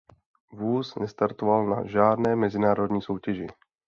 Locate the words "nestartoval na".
0.95-1.85